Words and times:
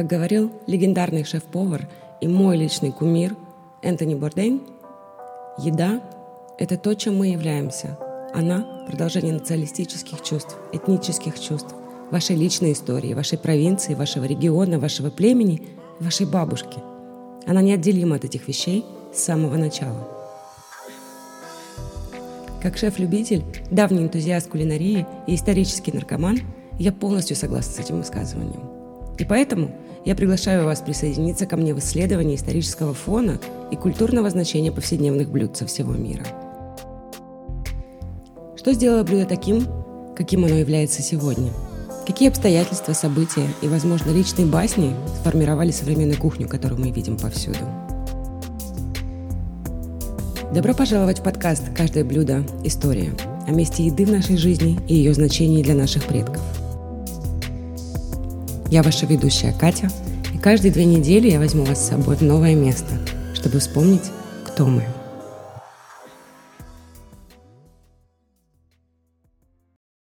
Как 0.00 0.06
говорил 0.06 0.50
легендарный 0.66 1.24
шеф-повар 1.24 1.86
и 2.22 2.26
мой 2.26 2.56
личный 2.56 2.90
кумир 2.90 3.36
Энтони 3.82 4.14
Бордейн, 4.14 4.62
еда– 5.58 6.00
это 6.58 6.78
то, 6.78 6.94
чем 6.94 7.18
мы 7.18 7.26
являемся. 7.26 7.98
Она– 8.32 8.86
продолжение 8.86 9.34
националистических 9.34 10.22
чувств, 10.22 10.56
этнических 10.72 11.38
чувств, 11.38 11.74
вашей 12.10 12.34
личной 12.34 12.72
истории, 12.72 13.12
вашей 13.12 13.36
провинции, 13.36 13.92
вашего 13.92 14.24
региона, 14.24 14.78
вашего 14.78 15.10
племени, 15.10 15.68
вашей 15.98 16.24
бабушки. 16.24 16.78
Она 17.46 17.60
неотделима 17.60 18.16
от 18.16 18.24
этих 18.24 18.48
вещей 18.48 18.86
с 19.12 19.18
самого 19.18 19.58
начала. 19.58 20.08
Как 22.62 22.78
шеф-любитель, 22.78 23.44
давний 23.70 24.04
энтузиаст 24.04 24.48
кулинарии 24.48 25.06
и 25.26 25.34
исторический 25.34 25.92
наркоман, 25.92 26.38
я 26.78 26.90
полностью 26.90 27.36
согласна 27.36 27.74
с 27.74 27.78
этим 27.80 27.98
высказыванием. 27.98 28.79
И 29.20 29.24
поэтому 29.24 29.70
я 30.06 30.16
приглашаю 30.16 30.64
вас 30.64 30.80
присоединиться 30.80 31.44
ко 31.44 31.58
мне 31.58 31.74
в 31.74 31.78
исследовании 31.78 32.36
исторического 32.36 32.94
фона 32.94 33.38
и 33.70 33.76
культурного 33.76 34.30
значения 34.30 34.72
повседневных 34.72 35.30
блюд 35.30 35.58
со 35.58 35.66
всего 35.66 35.92
мира. 35.92 36.24
Что 38.56 38.72
сделало 38.72 39.02
блюдо 39.02 39.26
таким, 39.26 39.66
каким 40.16 40.46
оно 40.46 40.54
является 40.54 41.02
сегодня? 41.02 41.50
Какие 42.06 42.30
обстоятельства, 42.30 42.94
события 42.94 43.46
и, 43.60 43.68
возможно, 43.68 44.10
личные 44.10 44.46
басни 44.46 44.94
сформировали 45.20 45.70
современную 45.70 46.18
кухню, 46.18 46.48
которую 46.48 46.80
мы 46.80 46.90
видим 46.90 47.18
повсюду? 47.18 47.58
Добро 50.54 50.72
пожаловать 50.72 51.18
в 51.18 51.22
подкаст 51.22 51.64
«Каждое 51.76 52.04
блюдо. 52.04 52.42
История» 52.64 53.12
о 53.46 53.50
месте 53.50 53.84
еды 53.84 54.06
в 54.06 54.10
нашей 54.10 54.38
жизни 54.38 54.80
и 54.88 54.94
ее 54.94 55.12
значении 55.12 55.62
для 55.62 55.74
наших 55.74 56.04
предков– 56.06 56.42
я 58.70 58.82
ваша 58.82 59.06
ведущая 59.06 59.52
Катя, 59.52 59.88
и 60.32 60.38
каждые 60.38 60.72
две 60.72 60.84
недели 60.84 61.30
я 61.30 61.38
возьму 61.38 61.64
вас 61.64 61.84
с 61.84 61.88
собой 61.88 62.16
в 62.16 62.22
новое 62.22 62.54
место, 62.54 62.98
чтобы 63.34 63.58
вспомнить, 63.58 64.10
кто 64.46 64.66
мы. 64.66 64.84